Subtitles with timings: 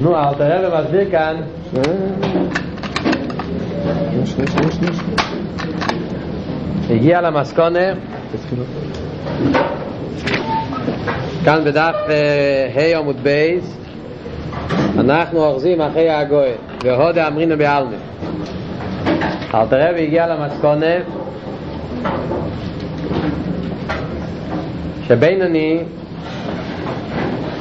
[0.00, 1.36] נו, אל תראה ומסביר כאן
[6.90, 7.92] הגיע למסקונה
[11.44, 11.94] כאן בדף
[12.76, 13.76] ה' עמוד בייס
[14.98, 16.48] אנחנו אוחזים אחרי הגוי
[16.84, 17.96] והודה אמרינו בעלמי
[19.54, 20.94] אל תראה והגיע למסקונה
[25.06, 25.82] שבינוני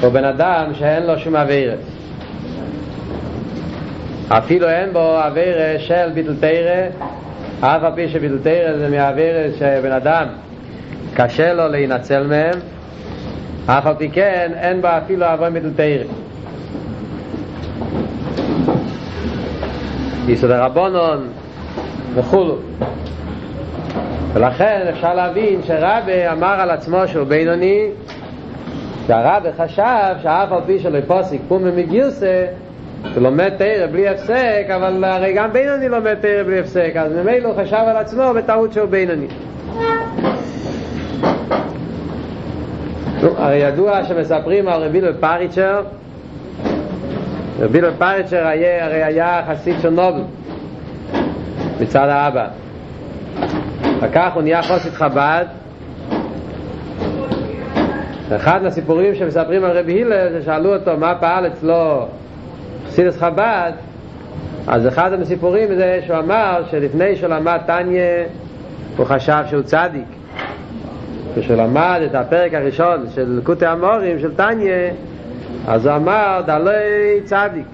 [0.02, 1.80] הוא בן אדם שאין לו שום אווירת
[4.30, 6.88] אפילו אין בו אווירה של ביטל תירה
[7.60, 10.26] אף על פי שביטל תירה זה מהאווירה שבן אדם
[11.14, 12.60] קשה לו להינצל מהם
[13.66, 16.04] אף על פי כן אין בו אפילו אווירה ביטל תירה
[20.28, 21.28] יסוד הרבונון
[22.16, 22.56] וכולו.
[24.34, 27.88] ולכן אפשר להבין שרבי אמר על עצמו שהוא בינוני
[29.08, 32.46] שהרבי חשב שאף על פי שלא פוסיק פומי מגירסה
[33.16, 37.64] לומד תרא בלי הפסק אבל הרי גם בינוני לומד תרא בלי הפסק אז ממילא הוא
[37.64, 39.28] חשב על עצמו בטעות שהוא בינוני.
[43.38, 45.82] הרי ידוע שמספרים על רבי פריצ'ר
[47.60, 50.22] רבי פריצ'ר הרי היה חסיד של נובל
[51.80, 52.48] מצד האבא.
[54.02, 55.46] וכך הוא נהיה חוסית חב"ד
[58.36, 62.06] אחד מהסיפורים שמספרים על רבי הלל זה שאלו אותו מה פעל אצלו
[62.88, 63.72] חסידס חב"ד?
[64.68, 68.24] אז אחד מהסיפורים זה שהוא אמר שלפני שהוא למד טניה
[68.98, 70.08] הוא חשב שהוא צדיק.
[71.36, 74.92] כשהוא למד את הפרק הראשון של קוטי המורים של טניה
[75.68, 77.68] אז הוא אמר דלוי צדיק.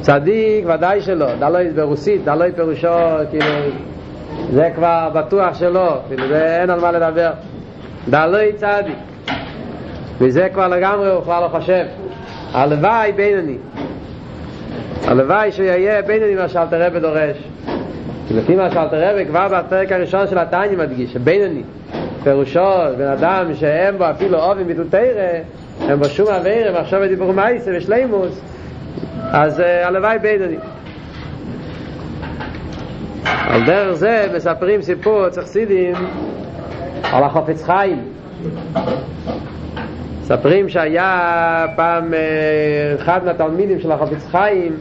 [0.00, 2.88] צדיק ודאי שלא, דלוי ברוסית, דלוי פירושו
[3.30, 3.46] כאילו
[4.52, 7.30] זה כבר בטוח שלא, כאילו זה אין על מה לדבר
[8.08, 8.96] דלוי צדיק
[10.18, 11.84] וזה כבר לגמרי הוא כבר לא חושב
[12.52, 13.56] הלוואי בינוני
[15.04, 17.36] הלוואי שהוא יהיה בינוני מה שאלתר רבי דורש
[18.30, 21.62] לפי מה שאלתר רבי כבר בפרק הראשון של התניא מדגיש שבינוני
[22.24, 22.60] פירושו
[22.98, 25.40] בן אדם שאין בו אפילו ביטול תרא
[25.88, 28.40] אין בו שום אווירה מחשוב ודיבור מייסה ושלימוס
[29.32, 30.56] אז הלוואי בינוני
[33.48, 35.94] על דרך זה מספרים סיפור אצל חסידים
[37.02, 38.02] על החופץ חיים.
[40.22, 42.14] מספרים שהיה פעם
[42.98, 44.76] אחד מהתלמידים של החופץ חיים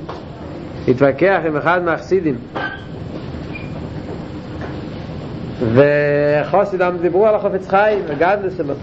[0.87, 2.35] התווכח עם אחד מהחסידים.
[5.73, 8.73] וחוסידם דיברו על החופץ חיים הגדלו שלו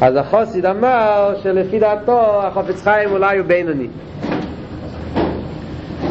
[0.00, 3.86] אז החוסיד אמר שלפי דעתו החופץ חיים אולי הוא בינוני.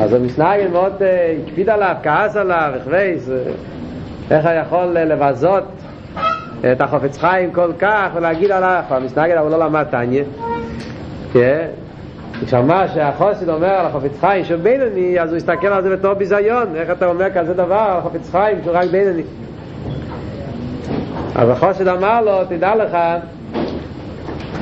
[0.02, 0.94] אז המסנגן מאוד
[1.48, 3.30] הקפיד עליו, כעס עליו, הכוויס,
[4.32, 5.64] איך הוא יכול לבזות
[6.72, 10.24] את החופץ חיים כל כך ולהגיד עליו, המסנגן אבל לא למד תניא,
[12.46, 16.76] כשאמר שהחוסיד אומר על החופץ חיים שהוא בינוני, אז הוא הסתכל על זה בתור ביזיון,
[16.76, 19.24] איך אתה אומר כזה דבר על החופץ חיים שהוא רק בינוני.
[21.36, 22.98] אז החוסיד אמר לו, תדע לך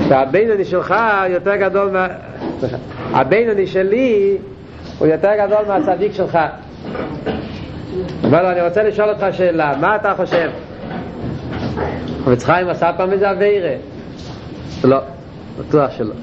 [0.08, 0.96] שהבינוני שלך
[1.30, 2.08] יותר גדול מה...
[3.14, 4.38] הבינוני שלי
[5.00, 6.40] הוא יותר גדול מהצדיק שלך.
[8.24, 10.50] אומר לו, אני רוצה לשאול אותך שאלה, מה אתה חושב?
[12.26, 13.76] חפץ חיים עשה פעם איזה אווירה?
[14.84, 15.00] לא,
[15.60, 16.14] בטוח שלא.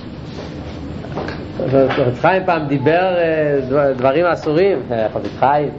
[1.89, 3.17] חפץ חיים פעם דיבר
[3.97, 4.79] דברים אסורים,
[5.13, 5.71] חפץ חיים.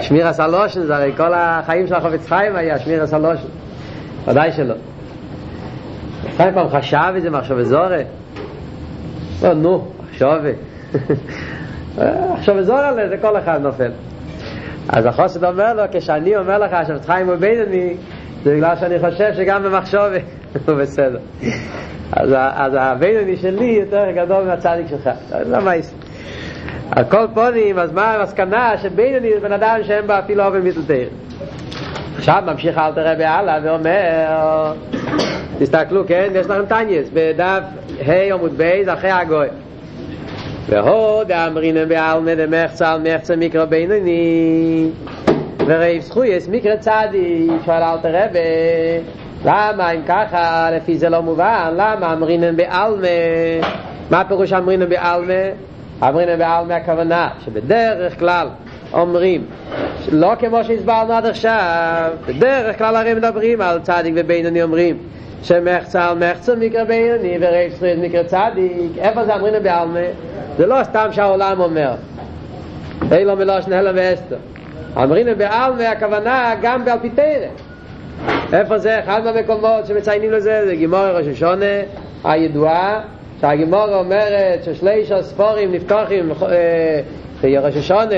[0.00, 3.48] שמיר הסלושן, זה הרי כל החיים של החפץ חיים היה שמיר הסלושן.
[4.24, 4.74] ודאי שלא.
[6.22, 8.02] חפץ חיים פעם חשב איזה מחשב זורה?
[9.42, 10.38] לא, נו, מחשוב.
[12.32, 13.90] עכשיו זור עליה זה כל אחד נופל
[14.88, 17.96] אז החוסד אומר לו כשאני אומר לך עכשיו חיים הוא בינוני
[18.44, 20.22] זה בגלל שאני חושב שגם במחשובת
[20.66, 21.18] הוא בסדר.
[22.12, 25.10] אז, אז הבינוני שלי יותר גדול מהצדיק שלך.
[25.46, 25.86] לא מה יש
[26.90, 31.08] על כל פונים אז מה המסקנה שבינוני זה בן אדם שאין בה אפילו אופן מיתלתר
[32.18, 34.72] עכשיו ממשיך אל תראה בהלאה ואומר
[35.58, 37.62] תסתכלו כן יש לכם טניאס בדף
[38.06, 39.48] ה' עמוד בייז אחרי הגוי.
[40.68, 44.90] והוד אמרינם בעלמא דמחצה על מחצה מיקרו בינוני
[45.68, 48.40] ורייב זכויס מיקרו צדיק שואל אל תרבה
[49.44, 50.70] למה אם ככה?
[50.76, 53.08] לפי זה לא מובן למה אמרינם בעלמא?
[54.10, 55.48] מה פירוש אמרינם בעלמא?
[56.02, 58.48] אמרינם בעלמא הכוונה שבדרך כלל
[58.92, 59.44] אומרים
[60.12, 64.98] לא כמו שהסברנו עד עכשיו בדרך כלל הרי מדברים על צדיק ובינוני אומרים
[65.42, 68.98] שמחצה על מחצה מיקרו בינוני ורייב זכויס מיקרו צדיק.
[68.98, 70.00] איפה זה אמרינם בעלמא?
[70.56, 71.94] זה לא סתם שהעולם אומר.
[73.12, 74.36] אילו מלושן הלם ואסתר
[74.98, 77.48] אמרינו בעלמא הכוונה גם בעל פי תרא.
[78.52, 79.00] איפה זה?
[79.00, 81.64] אחד מהמקומות שמציינים לזה זה גימור ראש השונה
[82.24, 83.00] הידועה
[83.40, 86.28] שהגימורה אומרת ששליש הספורים נפתוחים
[87.42, 88.16] בראש השונה,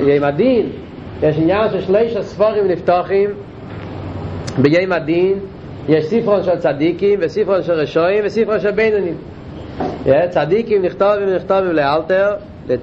[0.00, 0.70] יום הדין,
[1.22, 3.30] יש עניין ששליש הספורים נפתוחים
[4.58, 5.38] ביום הדין,
[5.88, 9.14] יש ספרון של צדיקים וספרון של רשועים וספרון של בינונים.
[10.30, 12.34] צדיקים נכתובים נכתובים לאלתר,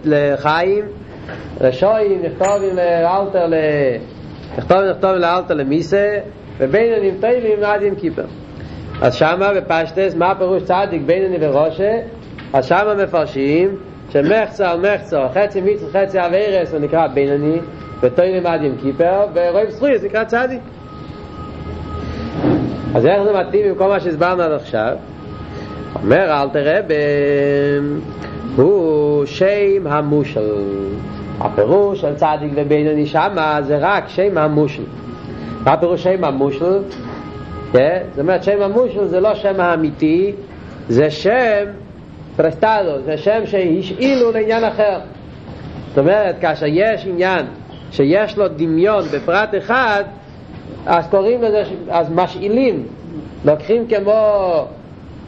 [0.05, 0.85] לחיים,
[1.61, 3.47] רשועים נכתובים לאלתר,
[4.57, 6.17] נכתובים נכתובים לאלתר למיסה,
[6.57, 8.25] ובינונים טיילים עד עם כיפר.
[9.01, 11.99] אז שמה בפשטס, מה פירוש צדיק בינוני וראשה?
[12.53, 13.75] אז שמה מפרשים
[14.09, 17.59] שמחצה על מחצה, חצי מיצר, חצי אביירס, הוא נקרא בינוני,
[18.01, 20.59] וטוילים עד עם כיפר, ורואי בסחוי, זה נקרא צדיק.
[22.95, 24.95] אז איך זה מתאים עם כל מה שהסברנו עד עכשיו?
[26.03, 26.79] אומר אל תראה
[28.55, 30.53] הוא שם המושל.
[31.39, 34.83] הפירוש של צדיק ובינוני שמה זה רק שם המושל.
[35.65, 36.79] מה פירוש שם המושל?
[37.71, 40.31] זאת אומרת שם המושל זה לא שם האמיתי
[40.89, 41.65] זה שם
[42.35, 44.99] פרסטדו זה שם שהשאילו לעניין אחר.
[45.89, 47.45] זאת אומרת כאשר יש עניין
[47.91, 50.03] שיש לו דמיון בפרט אחד
[50.85, 52.83] אז קוראים לזה, אז משאילים.
[53.45, 54.65] לוקחים כמו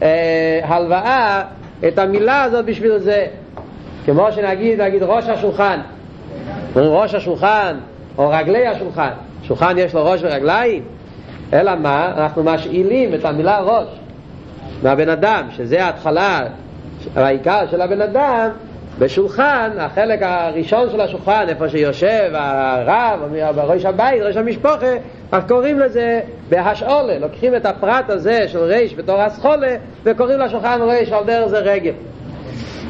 [0.02, 1.42] אה, הלוואה
[1.88, 3.26] את המילה הזאת בשביל זה.
[4.04, 5.80] כמו שנגיד, נגיד ראש השולחן.
[6.76, 7.76] ראש השולחן
[8.18, 9.10] או רגלי השולחן
[9.42, 10.82] שולחן יש לו ראש ורגליים.
[11.52, 12.12] אלא מה?
[12.16, 13.86] אנחנו משאילים את המילה ראש
[14.82, 16.42] מהבן אדם, שזה ההתחלה
[17.16, 18.48] העיקר של הבן אדם
[18.98, 23.20] בשולחן, החלק הראשון של השולחן, איפה שיושב הרב,
[23.56, 24.86] ראש הבית, ראש המשפחה,
[25.32, 31.12] אז קוראים לזה בהשאולה, לוקחים את הפרט הזה של ריש בתור אסכולה וקוראים לשולחן ריש
[31.12, 31.92] על דרך זה רגל.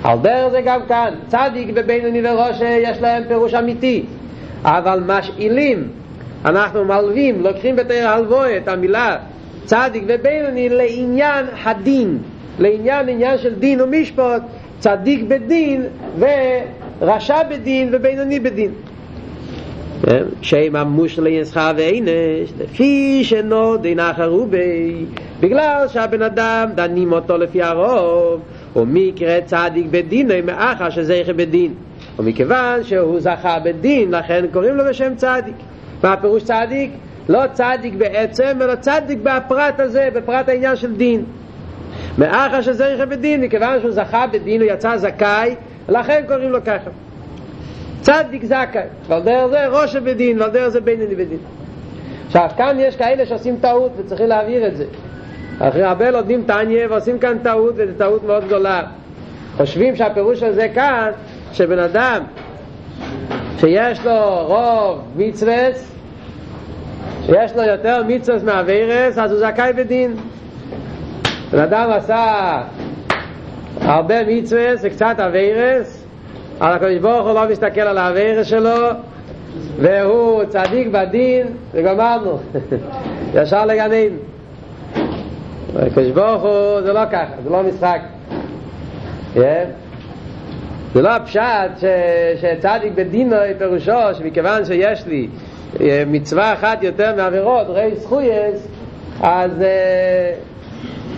[0.05, 4.05] על דרך זה גם כאן, צדיק ובינוני וראש יש להם פירוש אמיתי,
[4.65, 5.89] אבל משאילים,
[6.45, 9.17] אנחנו מלווים, לוקחים בתר הלבוי את המילה
[9.65, 12.19] צדיק ובינוני לעניין הדין,
[12.59, 14.43] לעניין עניין של דין ומשפט,
[14.79, 15.87] צדיק בדין
[17.01, 18.71] ורשע בדין ובינוני בדין
[20.43, 25.05] שם המושל יסחה ואינש לפי שנו דינח הרובי
[25.41, 28.41] בגלל שהבן אדם דנים אותו לפי הרוב
[28.77, 31.75] ומקרה צדיק בדין מאחר שזכה בדין
[32.19, 35.55] ומכיוון שהוא זכה בדין לכן קוראים לו בשם צדיק
[36.03, 36.91] מה הפירוש צדיק?
[37.29, 41.25] לא צדיק בעצם אלא צדיק בפרט הזה בפרט העניין של דין
[42.19, 45.55] מאחר שזכה בדין, מכיוון שהוא זכה בדין, הוא יצא זכאי,
[45.89, 46.91] לכן קוראים לו ככה.
[48.07, 51.39] צדיק זכאי, ועל דרך זה ראש בדין, ועל דרך זה בינני בדין.
[52.27, 54.85] עכשיו, כאן יש כאלה שעושים טעות וצריכים להעביר את זה.
[55.59, 58.83] אחרי הרבה לומדים טניה ועושים כאן טעות, וזו טעות מאוד גדולה.
[59.57, 61.11] חושבים שהפירוש של זה כאן,
[61.53, 62.23] שבן אדם
[63.61, 65.95] שיש לו רוב מצווס,
[67.27, 70.17] שיש לו יותר מצווס מהווירס, אז הוא זכאי בדין.
[71.53, 72.63] בן אדם עשה
[73.81, 76.06] הרבה מצווה, זה קצת אביירס,
[76.61, 78.89] על הקדוש ברוך הוא לא מסתכל על האביירס שלו,
[79.81, 82.39] והוא צדיק בדין, וגמרנו,
[83.35, 84.19] ישר לגנים.
[85.77, 88.01] הקדוש ברוך הוא זה לא ככה, זה לא משחק.
[89.35, 89.39] Yeah.
[90.95, 91.89] זה לא הפשט
[92.41, 95.29] שצדיק בדינו פירושו שמכיוון שיש לי
[96.07, 98.69] מצווה אחת יותר מעבירות, ראי זכויס,
[99.23, 99.51] אז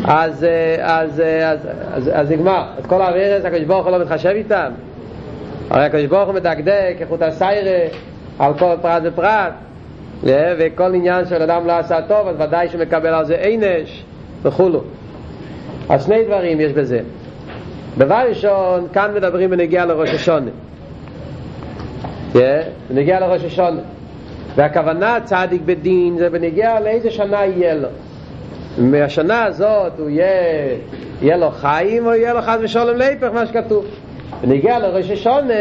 [0.04, 0.46] אז,
[0.80, 2.64] אז, אז, אז, אז נגמר.
[2.78, 4.70] אז כל האווירס, הקדוש ברוך הוא לא מתחשב איתם.
[5.70, 7.88] הרי הקדוש ברוך הוא מדקדק איכות הסיירה
[8.38, 9.52] על כל פרט ופרט,
[10.58, 14.04] וכל עניין של אדם לא עשה טוב, אז ודאי שהוא מקבל על זה עינש
[14.42, 14.82] וכולו.
[15.88, 17.00] אז שני דברים יש בזה.
[17.98, 20.50] דבר ראשון, כאן מדברים בנגיעה לראש השונה.
[22.90, 23.80] בנגיעה לראש השונה.
[24.56, 27.88] והכוונה צדיק בדין זה בנגיעה לאיזה שנה יהיה לו.
[28.78, 30.26] מהשנה הזאת הוא יהיה,
[31.22, 33.86] יהיה לו חיים או יהיה לו חד ושולם להיפך מה שכתוב
[34.42, 35.54] ונגיע לראש השונה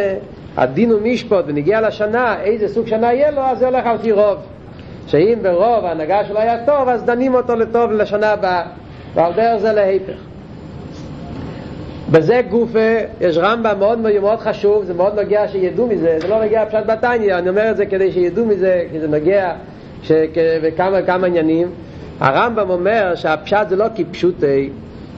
[0.57, 4.11] הדין הוא משפוט ונגיע לשנה איזה סוג שנה יהיה לו אז זה הולך על פי
[4.11, 4.37] רוב.
[5.07, 8.63] שאם ברוב ההנהגה שלו היה טוב אז דנים אותו לטוב לשנה הבאה.
[9.13, 10.17] ועל דרך זה להיפך.
[12.11, 16.65] בזה גופה יש רמב"ם מאוד מאוד חשוב זה מאוד נוגע שידעו מזה זה לא נוגע
[16.65, 19.53] פשט בתניא אני אומר את זה כדי שידעו מזה כי זה נוגע
[20.63, 21.67] בכמה כמה עניינים.
[22.19, 24.69] הרמב"ם אומר שהפשט זה לא כפשוטי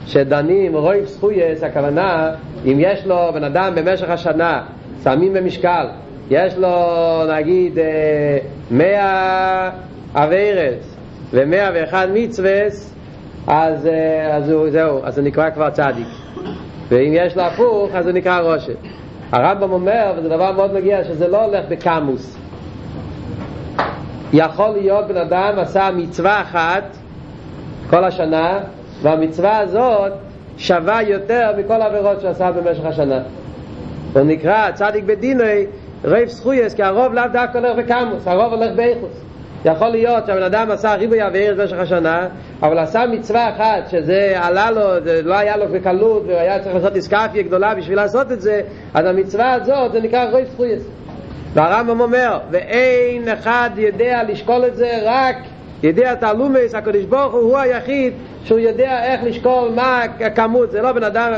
[0.06, 2.30] שדנים רואים זכויס, הכוונה
[2.64, 4.62] אם יש לו בן אדם במשך השנה
[5.04, 5.86] שמים במשקל
[6.30, 6.68] יש לו
[7.36, 7.78] נגיד
[8.70, 9.70] מאה
[10.14, 10.96] אביירס
[11.30, 12.94] ומאה ואחד מצווס
[13.46, 13.88] אז,
[14.32, 16.06] אז הוא, זהו, אז הוא נקרא כבר צדיק.
[16.88, 18.76] ואם יש לו הפוך אז הוא נקרא ראשת
[19.32, 22.36] הרמב"ם אומר, וזה דבר מאוד מגיע, שזה לא הולך בקמוס.
[24.32, 26.84] יכול להיות בן אדם עשה מצווה אחת
[27.90, 28.58] כל השנה
[29.02, 30.12] והמצווה הזאת
[30.58, 33.22] שווה יותר מכל העבירות שהוא עשה במשך השנה.
[34.12, 35.66] הוא נקרא צדיק בדינוי
[36.04, 39.20] רוב זכויס, כי הרוב לאו דווקא הולך בכמות, הרוב הולך באיכות.
[39.64, 42.26] יכול להיות שהבן אדם עשה ריבוי עבירות במשך השנה,
[42.62, 46.74] אבל עשה מצווה אחת, שזה עלה לו, זה לא היה לו בקלות, והוא היה צריך
[46.74, 48.60] לעשות אתכפיא גדולה בשביל לעשות את זה,
[48.94, 50.82] אז המצווה הזאת, זה נקרא רוב זכויס.
[51.54, 55.36] והרמב"ם אומר, ואין אחד יודע לשקול את זה רק
[55.82, 58.12] יודע את הלומס, הקדוש ברוך הוא, הוא היחיד
[58.44, 61.32] שהוא יודע איך לשקול מה הכמות, זה לא בן אדם,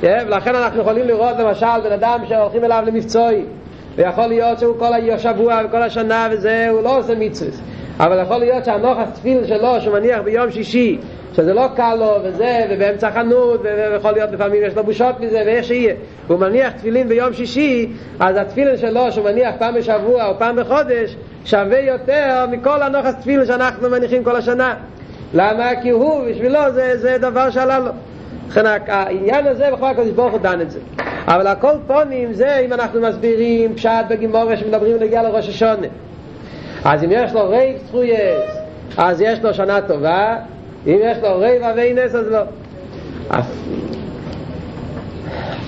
[0.00, 3.42] ולכן אנחנו יכולים לראות למשל בן אדם שהולכים אליו למבצועי
[3.96, 7.50] ויכול להיות שהוא כל השבוע וכל השנה וזה, הוא לא עושה מצווה
[8.00, 10.98] אבל יכול להיות שהנוח התפיל שלו שהוא מניח ביום שישי
[11.36, 15.64] שזה לא קל לו וזה, ובאמצע חנות, ויכול להיות לפעמים יש לו בושות מזה, ואיך
[15.64, 15.94] שיהיה.
[16.26, 21.16] והוא מניח תפילין ביום שישי, אז התפילין שלו, שהוא מניח פעם בשבוע או פעם בחודש,
[21.44, 24.74] שווה יותר מכל הנחות תפילין שאנחנו מניחים כל השנה.
[25.34, 25.70] למה?
[25.82, 27.90] כי הוא, בשבילו זה, זה דבר שעלה לו.
[28.48, 30.80] לכן העניין הזה בכל הקדוש ברוך הוא דן את זה.
[31.26, 35.86] אבל על כל פונים זה אם אנחנו מסבירים פשט בגמורה שמדברים לגבי ראש השונה.
[36.84, 38.56] אז אם יש לו רוב זכויס,
[38.96, 40.36] אז יש לו שנה טובה,
[40.86, 42.40] אם יש לו רוב עוונות אז לא.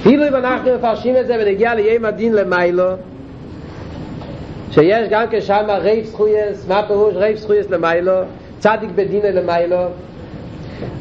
[0.00, 2.90] אפילו אם אנחנו מפרשים את זה ונגיע ליום הדין למיילו,
[4.70, 8.12] שיש גם כשם רייב זכויס, מה פירוש רייב זכויס למיילו?
[8.58, 9.86] צדיק בדיני למיילו.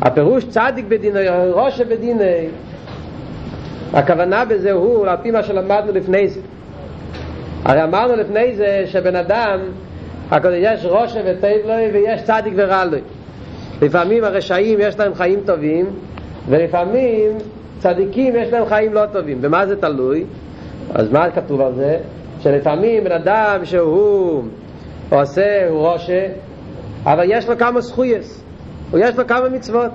[0.01, 1.19] הפירוש צדיק בדיני,
[1.51, 2.47] ראש בדיני,
[3.93, 6.39] הכוונה בזה הוא, על פי מה שלמדנו לפני זה.
[7.65, 9.59] הרי אמרנו לפני זה שבן אדם,
[10.53, 12.97] יש ראש וטייב לו ויש צדיק ורע לו.
[13.81, 15.86] לפעמים הרשעים יש להם חיים טובים,
[16.50, 17.38] ולפעמים
[17.79, 19.41] צדיקים יש להם חיים לא טובים.
[19.41, 20.24] במה זה תלוי?
[20.93, 21.98] אז מה כתוב על זה?
[22.39, 24.43] שלפעמים בן אדם שהוא
[25.10, 26.27] עושה, הוא רושה,
[27.03, 28.43] אבל יש לו כמה זכויס,
[28.91, 29.91] ויש לו כמה מצוות.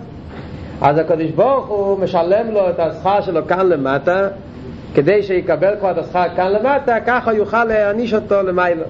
[0.80, 4.28] אז הקדוש ברוך הוא משלם לו את השכר שלו כאן למטה,
[4.94, 8.84] כדי שיקבל כבר את השכר כאן למטה, ככה יוכל להעניש אותו למיילו.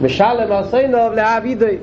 [0.00, 1.76] משלם עשינו לעבידי.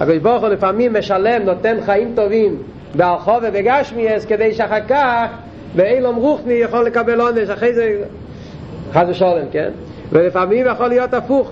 [0.00, 2.56] הקדוש ברוך הוא לפעמים משלם, נותן חיים טובים
[2.94, 5.26] בהרחוב ובגשמיאס, כדי שאחר כך
[5.74, 8.02] באילום רוחני יכול לקבל עונש, אחרי זה
[8.92, 9.70] חס ושלום, כן?
[10.12, 11.50] ולפעמים יכול להיות הפוך,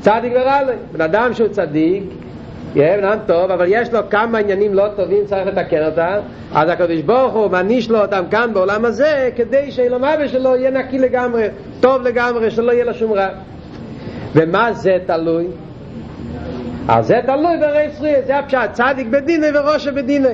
[0.00, 0.72] צדיק ורע לו.
[0.92, 2.04] בן אדם שהוא צדיק,
[2.74, 6.18] יהיה בן אדם טוב, אבל יש לו כמה עניינים לא טובים, צריך לתקן אותם,
[6.54, 10.70] אז הקדוש ברוך הוא מעניש לו אותם כאן בעולם הזה, כדי שאילום אבא שלו יהיה
[10.70, 11.46] נקי לגמרי,
[11.80, 13.28] טוב לגמרי, שלא יהיה לו שום רע.
[14.34, 15.46] ומה זה תלוי?
[16.88, 20.28] אז זה תלוי ברוב זכויות, זה הפשט, צדיק בדינו ורשע בדינו.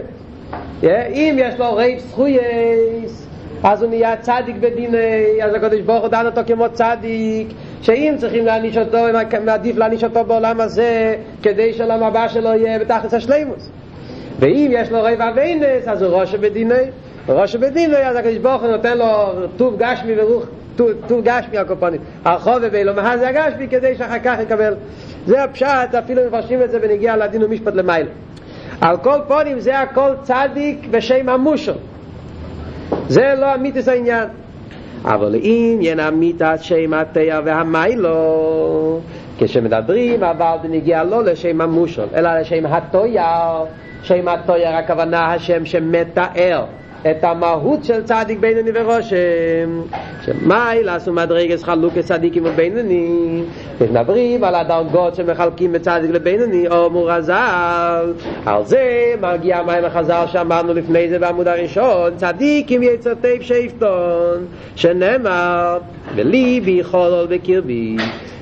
[1.12, 3.26] אם יש לו רוב זכויות,
[3.62, 7.49] אז הוא נהיה צדיק בדינו, אז הקדוש ברוך הוא דן אותו כמו צדיק,
[7.83, 8.99] שאם צריכים להעניש אותו,
[9.45, 13.71] מעדיף להעניש אותו בעולם הזה, כדי שעולם הבא שלו יהיה בתכלית השלימות.
[14.38, 16.75] ואם יש לו רוב עוונות, אז הוא רשע בדינו.
[17.28, 19.07] רשע בדינו, אז הקדוש ברוך הוא נותן לו
[19.57, 22.00] טוב גשמי ורוח טוב גשמי הקופונים.
[22.25, 24.75] הרחוב ובאילו מה זה הגשמי כדי שאחר כך יקבל.
[25.26, 28.06] זה הפשט אפילו מפרשים את זה ונגיע לדין ומשפט למייל
[28.80, 31.73] על כל פונים זה הכל צדיק בשם המושו.
[33.09, 34.28] זה לא אמיתס העניין.
[35.04, 39.00] אבל אם ין אמיתס שם התייר והמיילו.
[39.38, 43.23] כשמדברים אבל זה נגיע לא לשם המושו אלא לשם התויר
[44.02, 46.64] שם התויר הכוונה השם שמתאר
[47.03, 49.83] את המהות של צדיק בינוני ורושם.
[50.25, 53.43] שמאי לעשו מדרגס חלוק צדיקים ובינוני
[53.81, 58.12] מדברים על הדרגות שמחלקים בצדיק לבינוני או מורזל
[58.47, 65.79] על זה מגיע מים החזר שאמרנו לפני זה בעמוד הראשון צדיקים יצר טייב שפטון שנאמר
[66.15, 67.97] וליבי חולול בקרבי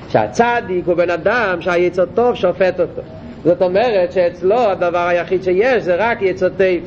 [0.09, 3.01] שהצדיק הוא בן אדם שהיצר טוב שופט אותו.
[3.43, 6.83] זאת אומרת שאצלו הדבר היחיד שיש זה רק יצר טייב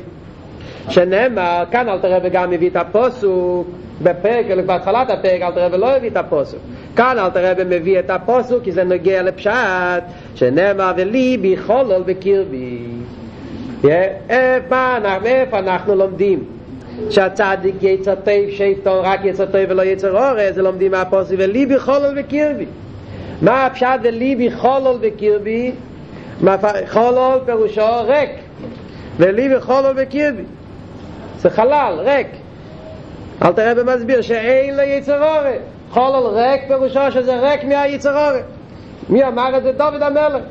[0.89, 3.67] שנאמר, כאן אל תראה וגם מביא את הפוסוק.
[4.03, 6.59] בפרק, בהתחלת הפרק אל תראה ולא הביא את הפוסוק.
[6.95, 10.03] כאן אל תראה ומביא את הפוסוק כי זה נוגע לפשט
[10.35, 12.79] שנאמר וליבי חולול בקרבי.
[14.29, 16.43] איפה אנחנו לומדים?
[17.09, 22.21] שהצדיק יצר טוב שיפטון רק יצר טוב ולא יצר אורז זה לומדים מהפוסק וליבי חולול
[22.21, 22.65] בקרבי.
[23.41, 25.71] מה הפשט וליבי חולול בקרבי
[26.87, 28.29] חולול פירושו ריק
[29.17, 30.43] וליבי חולול בקרבי
[31.39, 32.27] זה חלל, ריק.
[33.41, 35.55] אל תראה במסביר שאין לו יצר אורי.
[35.91, 38.39] חולל ריק פירושו שזה ריק מהיצר אורי.
[39.09, 39.71] מי אמר את זה?
[39.71, 40.43] דוד המלך.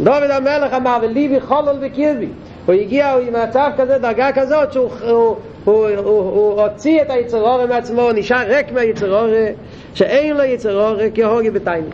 [0.00, 2.28] דוד המלך אמר, וליבי חולל וקירבי.
[2.66, 7.10] הוא הגיע הוא עם מצב כזה, דרגה כזאת, שהוא הוא, הוא, הוא, הוא הוציא את
[7.10, 9.46] היצר אורי מעצמו, הוא נשאר ריק מהיצר אורי,
[9.94, 11.88] שאין לו יצר אורי כהוגי בתייני.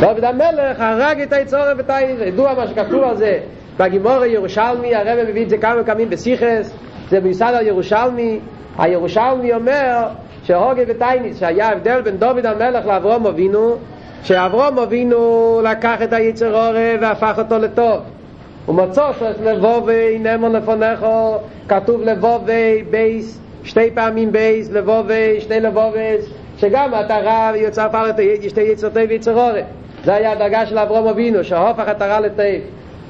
[0.00, 2.24] דוד המלך הרג את היצר אורי בתייני.
[2.24, 3.38] ידוע מה שכתוב על זה
[3.76, 6.72] בגימורי ירושלמי, הרב מביא את זה כמה פעמים בסיכס,
[7.10, 8.38] זה מיוסד על ירושלמי,
[8.78, 10.06] הירושלמי אומר
[10.44, 13.76] שהוגי בתייניס, שהיה הבדל בין דוד המלך לאברום אבינו,
[14.22, 17.98] שאברום אבינו לקח את היצר אורה והפך אותו לטוב.
[18.68, 21.36] ומצוא שיש לבובי נמו לפונכו,
[21.68, 26.24] כתוב לבובי בייס, שתי פעמים בייס, לבובי, שתי לבובס,
[26.58, 28.06] שגם אתה רב יוצא פעם
[28.48, 29.60] שתי יצר ויצר אורה.
[30.04, 32.44] זה היה הדרגה של אברום אבינו, שהופך את הרע לטוב.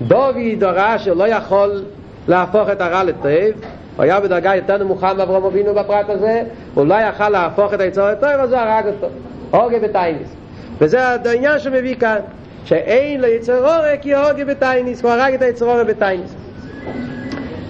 [0.02, 1.82] דוד ראה שהוא לא יכול
[2.28, 3.60] להפוך את הרע לטוב,
[3.96, 6.42] הוא היה בדרגה יותר נמוכה מאברום אבינו בפרט הזה,
[6.74, 9.06] הוא לא יכל להפוך את היצור לטוב, אז הוא הרג אותו.
[9.50, 10.34] הוגה בטייניס.
[10.78, 12.18] וזה העניין שמביא כאן,
[12.64, 16.34] שאין לו יצר אורה כי הוגה בטייניס, הוא הרג את היצר אורה בטייניס.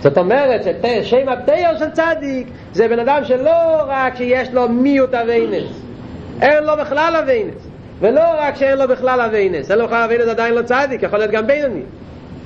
[0.00, 5.68] זאת אומרת ששם התיאר של צדיק זה בן אדם שלא רק שיש לו מיעוט אביינס,
[6.42, 7.54] אין לו בכלל עוונות.
[8.00, 11.30] ולא רק שאין לו בכלל עוונות, אין לו בכלל אביינס עדיין לא צדיק, יכול להיות
[11.30, 11.82] גם בינוני.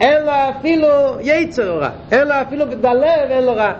[0.01, 0.89] אין לו אפילו
[1.21, 3.73] יצר רע, אין לו אפילו בלב, אין לו רע.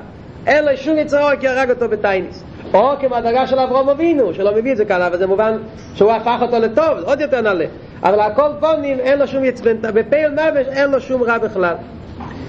[0.47, 2.45] אין לו שום יצר רע כי הרג אותו בתענית.
[2.75, 5.57] או כמו הדרגה של אברהם אבינו, שלא מביא את זה כאן, אבל זה מובן
[5.95, 7.65] שהוא הפך אותו לטוב, עוד יותר נעלה.
[8.03, 11.75] אבל הכל פנים, אין לו שום יצר, בפועל ממש אין לו שום רע בכלל.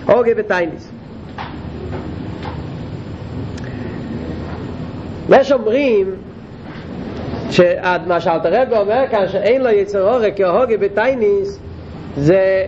[0.10, 0.92] הרגו בתענית.
[5.30, 6.16] מה שאומרים
[7.52, 11.60] שמה שאלתר רב אומר כאן שאין לו יצר אורה כהוגה בטייניס
[12.18, 12.68] זה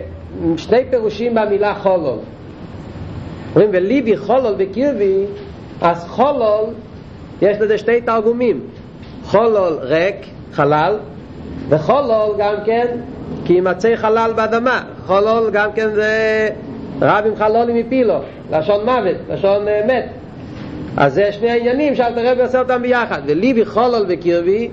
[0.58, 2.20] שני פירושים במילה חולול.
[3.50, 5.24] אומרים וליבי חולול בקירבי
[5.82, 6.66] אז חולול
[7.42, 8.60] יש לזה שתי תרגומים.
[9.24, 10.16] חולול ריק,
[10.54, 10.98] חלל
[11.70, 12.88] וחולול גם כן
[13.46, 14.84] כי יימצא חלל באדמה.
[15.06, 16.50] חולול גם כן זה
[17.02, 18.14] רב עם חלולים מפילו
[18.52, 20.06] לשון מוות, לשון uh, מת.
[20.98, 23.22] אז זה שני העניינים שאלת הרב עושה אותם ביחד.
[23.26, 24.70] וליבי חולל בקרבי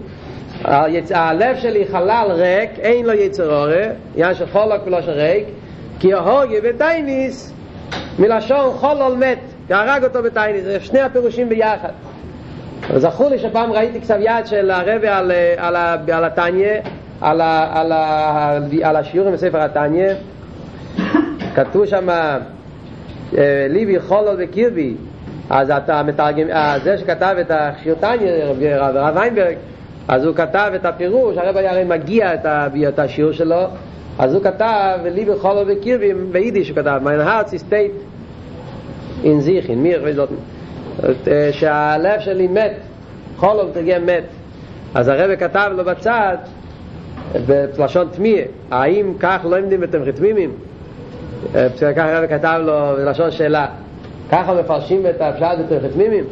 [0.64, 5.44] הלב שלי חלל ריק אין לו יצר אורה עניין של חולק ולא של ריק
[6.00, 7.52] כי ההוגי בטייניס
[8.18, 9.38] מלשון חולל מת
[9.71, 11.88] הרג אותו בטייניס זה שני הפירושים ביחד.
[12.97, 16.81] זכור לי שפעם ראיתי כתב יד של הרבי על, על, על, על התניה
[17.20, 17.92] על, על,
[18.83, 20.14] על השיעורים בספר התניה
[21.55, 22.09] כתוב שם
[23.68, 24.94] ליבי חולל בקרבי
[25.50, 26.46] אז אתה מתרגם,
[26.85, 28.46] זה שכתב את השירטניה,
[28.77, 29.57] הרב ויינברג,
[30.09, 32.47] אז הוא כתב את הפירוש, הרב היה הרי מגיע את,
[32.88, 33.64] את השיעור שלו,
[34.19, 39.29] אז הוא כתב, לי בכל וקירבים, ביידיש הוא כתב, mein Herz ist state in
[40.05, 40.29] וזאת,
[41.53, 42.73] שהלב שלי מת,
[43.37, 44.25] חולו תרגם מת,
[44.95, 46.37] אז הרב כתב לו בצד,
[47.77, 50.53] בלשון תמיה, האם כך לא עמדים אתם חתמימים?
[51.79, 53.67] כך הרב כתב לו בלשון שאלה,
[54.31, 56.25] ככה מפרשים את הפשט בתוכת מימים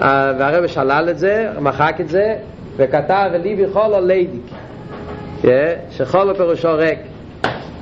[0.00, 2.36] והרב שלל את זה, מחק את זה
[2.78, 4.46] וכתב ליבי חולו לידיק
[5.90, 6.98] שחולו פירושו ריק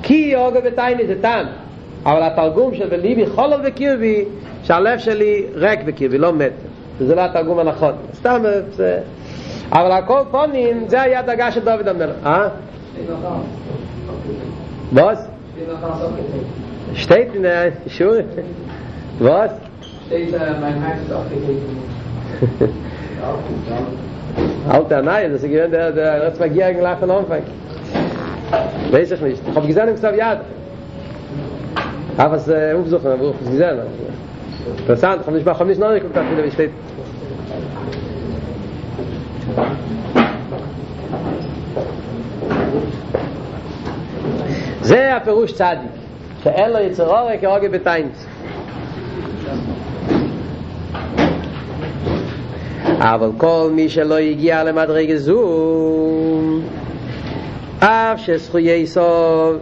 [0.03, 1.45] כי יוגה בטייני זה טעם
[2.05, 4.25] אבל התרגום של ליבי חולו וקירבי
[4.63, 6.51] שהלב שלי ריק בקירבי, לא מת
[6.99, 8.99] זה לא התרגום הנכון סתם זה
[9.71, 12.47] אבל הכל פונים זה היה דגה של דוד המלך אה?
[14.91, 15.19] בוס?
[16.93, 17.29] שטייט,
[17.87, 18.13] שור
[19.19, 19.49] Was?
[20.05, 21.77] Steht äh, mein Herz ist aufgegeben.
[24.69, 27.43] Alter, nein, das ist gewinn der, der Retzmagier gleich von Anfang.
[28.91, 29.41] Weiß ich nicht.
[29.49, 30.39] Ich hab gesehen im Ksaviad.
[32.17, 33.79] Aber es ist umgesucht, aber ich hab es gesehen.
[34.79, 36.71] Interessant, ich hab nicht noch nicht geguckt, wie steht.
[44.81, 45.91] זה הפירוש צדיק,
[46.43, 48.36] שאין לו יצר אורך כהוגה בטיינס.
[52.99, 55.41] אבל כל מי שלא הגיע למדרגה זו
[57.79, 59.55] אף שזכויי סוף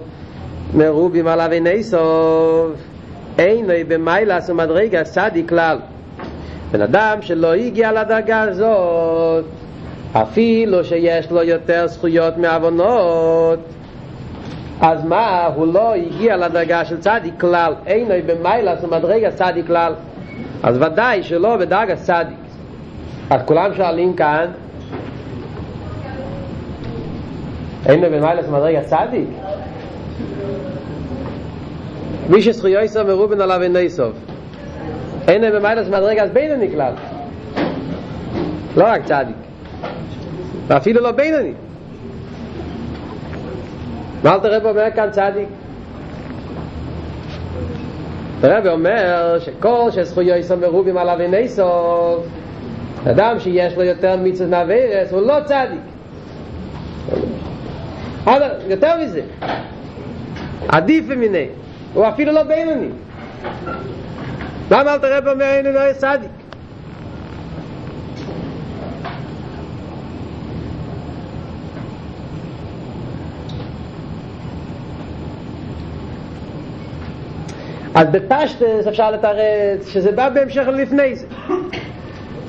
[0.73, 2.71] מרובים עליו איני סוף
[3.37, 5.77] אין לו במיילס ומדרגה צדי כלל.
[6.71, 9.45] בן אדם שלא הגיע לדרגה הזאת
[10.13, 13.59] אפילו שיש לו יותר זכויות מעוונות
[14.81, 17.73] אז מה, הוא לא הגיע לדרגה של צדי כלל?
[17.85, 19.93] אין לו במיילס ומדרגה צדי כלל.
[20.63, 22.44] אז ודאי שלא בדרגה צדי
[23.29, 24.51] אז כולם שואלים כאן
[27.85, 29.29] אין לו במיילס מדרגה צדיק?
[32.29, 34.13] מי שזכויו יסו מרובן עליו איני סוף
[35.27, 36.93] אין לו במיילס מדרגה אז בינוני כלל
[38.77, 39.35] לא רק צדיק
[40.67, 41.53] ואפילו לא בינוני
[44.23, 45.47] מה אתה רב אומר כאן צדיק?
[48.43, 52.25] הרב אומר שכל שזכויו יסו מרובים עליו איני סוף
[53.11, 55.79] אדם שיש לו יותר מיצות מהווירס הוא לא צדיק.
[58.23, 59.21] אבל יותר מזה
[60.67, 61.47] עדיף במיני
[61.93, 62.89] הוא אפילו לא בינוני.
[64.71, 66.31] למה אל תראה אומר אין אינו לא צדיק
[77.95, 81.25] אז בפשטס אפשר לתרץ שזה בא בהמשך ללפני זה.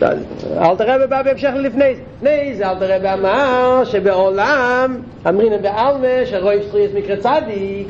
[0.03, 2.03] אל תראה בא בהמשך ללפני זה.
[2.17, 4.97] לפני זה אל תראה אמר שבעולם,
[5.29, 7.89] אמרינם בעלמה, שרואי שטריאס מקרה צדיק,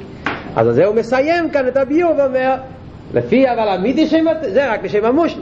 [0.57, 2.55] אז זה הוא מסיים כאן את הביור ואומר,
[3.15, 5.41] לפי אבל אמיתי שם, זה רק בשם המושל,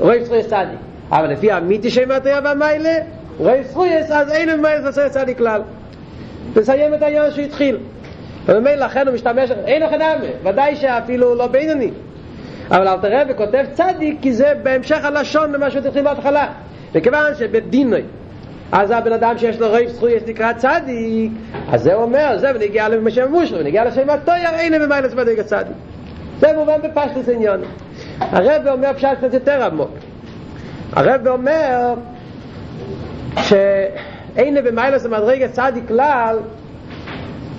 [0.00, 0.78] רואי שטריאס צדיק.
[1.10, 2.94] אבל לפי אמיתי שם התראה והמיילה,
[3.38, 5.62] רואי שטריאס, אז אין במיילה שטריאס צדיק כלל.
[6.56, 7.76] מסיים את העניין שהתחיל.
[8.46, 11.90] וממילא לכן הוא משתמש, אין נאמה, ודאי שאפילו לא בינוני.
[12.70, 16.46] אבל אל תראה וכותב צדיק כי זה בהמשך הלשון למה שהוא התחיל בהתחלה.
[16.92, 18.02] וכיוון שבדינוי,
[18.72, 21.32] אז הבן אדם שיש לו רייב זכוי נקרא צדיק,
[21.72, 25.76] אז זה אומר, זה ונגיע לשם מושלו, ונגיע לשם התויר, אין במיילס מדרגה צדיק.
[26.40, 27.60] זה מובן בפשטוס עניון.
[28.20, 29.90] הרב אומר פשט קצת יותר עמוק.
[30.92, 31.94] הרב אומר
[33.42, 36.38] שאין במיילס מדרגה צדיק כלל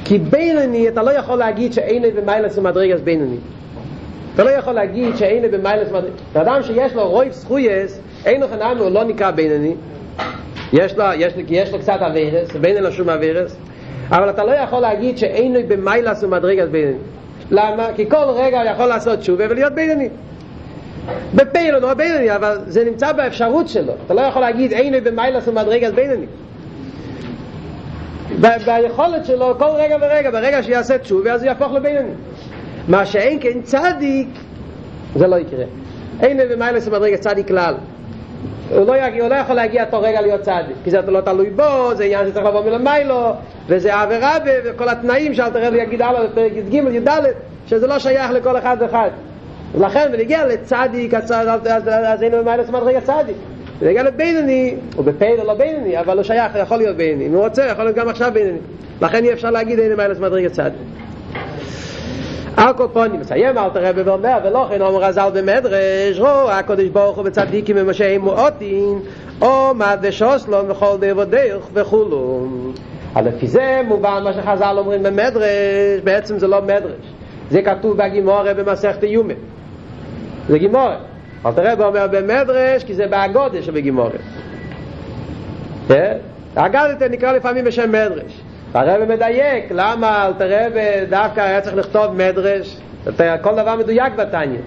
[0.06, 3.38] כי בינוני אתה לא יכול להגיד שאין במיילס מדרגה בינוני.
[4.38, 6.12] אתה לא יכול להגיד שאין במיילס מדרגה.
[6.34, 9.76] אדם שיש לו רויב זכויס, אין לו חנן הוא לא נקרא בינוני.
[10.74, 13.56] יש לו, יש, יש לו קצת אבירס, בין לו שום אבירס,
[14.10, 16.98] אבל אתה לא יכול להגיד שאין לו במיילס ומדרגת בינוני.
[17.52, 17.88] למה?
[17.96, 20.10] כי כל רגע הוא יכול לעשות תשובה ולהיות בינוני.
[21.36, 23.94] בפיילון הוא בינוני, אבל זה נמצא באפשרות שלו.
[24.06, 26.26] אתה לא יכול להגיד אין לו במיילס ומדרגת בינוני.
[28.40, 32.12] ביכולת שלו כל רגע ורגע, ברגע שיעשה תשובה אז הוא יהפוך לבינוני.
[32.88, 34.28] מה שאין כן צדיק,
[35.16, 35.66] זה לא יקרה.
[36.22, 37.74] אין במיילס ומדרגת צדיק כלל.
[38.72, 41.50] הוא לא, יגיע, הוא לא יכול להגיע אותו רגע להיות צדיק, כי זה לא תלוי
[41.50, 43.32] בו, זה עניין שצריך לבוא מלמיילו,
[43.68, 47.10] וזה אבי רבי, וכל התנאים שאל תראה לי יגיד הלאה בפרק י"ג, י"ד,
[47.68, 49.10] שזה לא שייך לכל אחד ואחד.
[49.76, 51.34] ולכן, ונגיע לצדיק, אז,
[51.88, 53.36] אז היינו במיילס מדרגה צדיק.
[53.80, 57.26] ונגיע לבינוני, הוא בפייל לא בינוני, אבל הוא שייך, יכול להיות בינוני.
[57.28, 58.60] אם הוא רוצה, יכול להיות גם עכשיו בינוני.
[59.02, 60.97] לכן אי אפשר להגיד היינו במיילס מדרגה צדיק.
[62.58, 67.18] על כל פונים, מסיים אל תראה ואומר, ולא כן אומר רז"ל במדרש, רו הקדוש ברוך
[67.18, 69.00] הוא בצדיקים ומשה מועטין,
[69.42, 72.48] או מד ושוסלון וכל דב ודרך וכולו.
[73.16, 77.14] אז לפי זה מובן מה שחז"ל אומרים במדרש, בעצם זה לא מדרש.
[77.52, 79.34] זה כתוב בגימורה במסכת איומה.
[80.50, 80.98] זה גימורה.
[81.46, 84.10] אל תראה ואומר במדרש, כי זה בהגודל שבגימורה.
[86.56, 88.42] הגדלת נקרא לפעמים בשם מדרש.
[88.78, 90.68] הרב מדייק, למה אל תראה
[91.10, 92.78] דווקא היה צריך לכתוב מדרש?
[93.42, 94.60] כל דבר מדויק בתניא.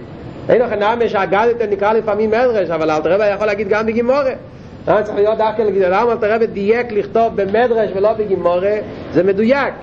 [0.48, 4.32] אין לך נאמר שהגדלת נקרא לפעמים מדרש, אבל אל תראה יכול להגיד גם בגימורה.
[4.88, 8.76] למה צריך להיות דווקא להגיד, למה אל תראה דייק לכתוב במדרש ולא בגימורה?
[9.12, 9.74] זה מדויק.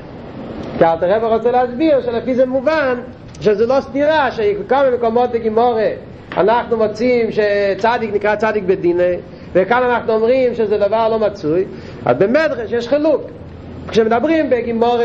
[0.78, 2.96] כי אל תראה רוצה להסביר שלפי זה מובן
[3.42, 5.90] שזה לא סתירה, שכמה מקומות בגימורה
[6.38, 9.16] אנחנו מוצאים שצדיק נקרא צדיק בדיני,
[9.54, 11.66] וכאן אנחנו אומרים שזה דבר לא מצוי,
[12.06, 13.22] אז במדרש יש חילוק.
[13.90, 15.00] כשמדברים בגימור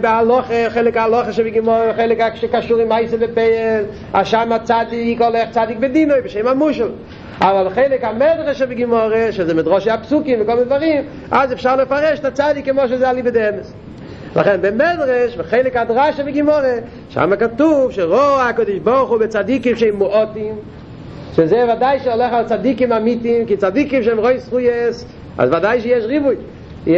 [0.00, 6.20] בהלוך, חלק ההלוך שבגימור, חלק שקשור עם מייסה ופייל, אז שם הצדיק הולך צדיק בדינוי
[6.20, 6.88] בשם המושל.
[7.40, 12.64] אבל חלק המדרש שבגימור, שזה מדרושי הפסוקים וכל מיני דברים, אז אפשר לפרש את הצדיק
[12.64, 13.72] כמו שזה עלי בדמס.
[14.36, 16.74] לכן במדרש, בחלק הדרש שבגימורה,
[17.10, 20.54] שם כתוב שרוע הקדוש ברוך הוא בצדיקים שהם מועטים,
[21.36, 25.06] שזה ודאי שהולך על צדיקים אמיתיים, כי צדיקים שהם רואי זכויס,
[25.38, 26.36] אז ודאי שיש ריבוי.
[26.86, 26.90] Yeah.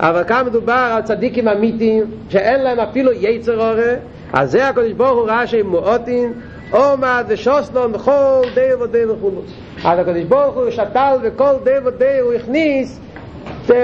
[0.00, 3.94] אבל כאן מדובר על צדיקים אמיתיים שאין להם אפילו יצר אורה
[4.32, 6.32] אז זה הקדוש ברוך הוא ראה שהם מועטים
[6.70, 9.42] עומד ושוסלון בכל די ודי וכולו.
[9.84, 13.00] אז הקדוש ברוך הוא שתל בכל די ודי הוא הכניס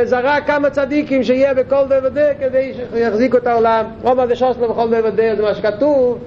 [0.05, 3.85] זרק כמה צדיקים שיהיה בכל די ודי כדי שיחזיקו את העולם.
[4.03, 6.19] עומד ושוסלון בכל די ודי זה מה שכתוב.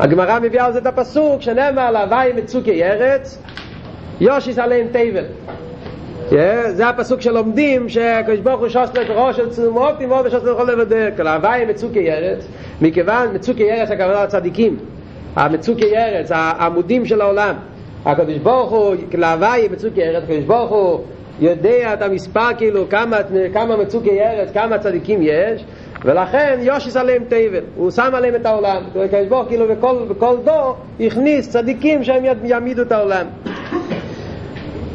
[0.00, 3.38] הגמרא מביאה על זה את הפסוק שנאמר להווי מצוקי ארץ
[4.20, 5.24] יושיס עליהם תבל
[6.68, 11.08] זה הפסוק שלומדים שהקדוש ברוך הוא שוס ראש של צלומות עם ושוס לו לכל לבדר
[11.16, 12.46] כל ההוואי מצוקי ארץ
[12.80, 14.76] מכיוון מצוקי ארץ הכוונה לצדיקים.
[15.36, 17.54] המצוקי ארץ העמודים של העולם.
[18.04, 21.00] הקדוש ברוך הוא להוואי מצוקי ארץ הקדוש ברוך הוא
[21.40, 23.16] יודע את המספר כאילו כמה,
[23.52, 25.64] כמה מצוקי ארץ כמה צדיקים יש
[26.04, 27.62] ולכן יושיס עליהם תבל.
[27.76, 28.82] הוא שם עליהם את העולם.
[29.04, 33.26] הקדוש ברוך כאילו בכל, בכל דור הכניס צדיקים שהם יעמידו את העולם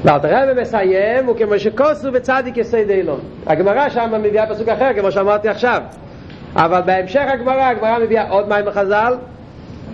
[0.04, 3.20] ואלת רבי מסיים, הוא כמו שכוסו בצדיק יסוד אילון.
[3.48, 5.82] הגמרא שם מביאה פסוק אחר, כמו שאמרתי עכשיו.
[6.56, 9.14] אבל בהמשך הגמרא, הגמרא מביאה עוד מים בחז"ל,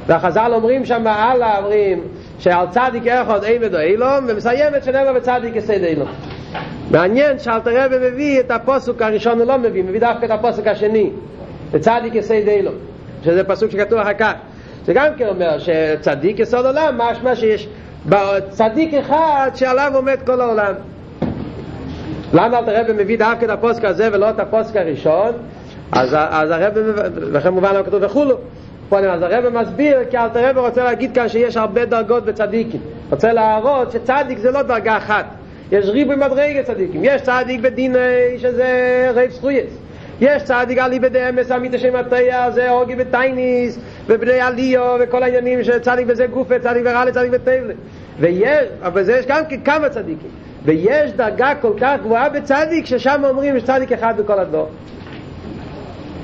[0.08, 2.02] והחז"ל אומרים שם הלאה, אומרים
[2.40, 6.08] שעל צדיק אחד אין בדו אילון, ומסיימת שנאמר בצדיק יסוד אילון.
[6.92, 11.10] מעניין שאלת רבי מביא את הפסוק הראשון הוא לא מביא, מביא דווקא את הפסוק השני,
[11.72, 12.76] בצדיק יסוד אילון,
[13.24, 14.34] שזה פסוק שכתוב אחר כך.
[14.86, 17.68] זה גם כן אומר שצדיק יסוד עולם, משמע שיש
[18.50, 20.74] צדיק אחד שעליו עומד כל העולם.
[22.34, 25.32] למה אל הרב מביא דווקא את הפוסק הזה ולא את הפוסק הראשון?
[25.92, 26.74] אז, אז הרב,
[27.16, 28.36] לכן מובן למה כתוב וכולו,
[28.90, 32.82] קודם, אז הרב מסביר, כי אלתר רב רוצה להגיד כאן שיש הרבה דרגות בצדיקים.
[33.12, 35.26] רוצה להראות שצדיק זה לא דרגה אחת.
[35.72, 37.02] יש ריבוי מדרגת צדיקים.
[37.04, 39.74] יש צדיק בדיני, שזה רב זכויס.
[40.22, 43.80] יש צדיק עלי בדמס, עמית השם התריה, זה אוגי בטייניס,
[44.10, 47.74] ובני עליו, וכל העניינים של צדיק בזה גופה, צדיק ורעלה, צדיק בטבלה.
[48.20, 50.30] ויש, אבל זה יש גם כמה צדיקים.
[50.66, 54.70] ויש דרגה כל כך גבוהה בצדיק, ששם אומרים יש צדיק אחד בכל הדור.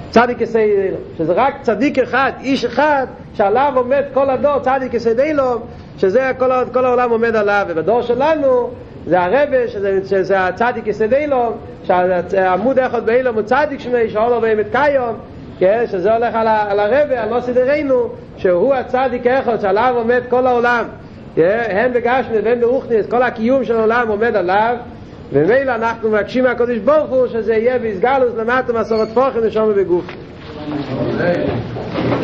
[0.10, 5.62] צדיק יסיידלום, שזה רק צדיק אחד, איש אחד, שעליו עומד כל הדור, צדיק יסיידלום,
[5.98, 8.70] שזה כל, כל העולם עומד עליו, ובדור שלנו
[9.08, 15.16] זה הרבה, שזה, שזה הצדיק יסיידלום, שהעמוד אחד באילום הוא צדיק שמי, שאולו באמת קיום,
[15.60, 20.48] כן, שזה הולך על, על הרבה, על לא סדרנו, שהוא הצדיק אחד, שעליו עומד כל
[20.48, 20.86] העולם,
[21.38, 24.76] הן בגשמי והן ברוכניס, כל הקיום של העולם עומד עליו,
[25.34, 30.06] ומילא אנחנו מבקשים מהקדוש ברוך הוא שזה יהיה בהסגלוס למטה מסורת פוחם ושום בגוף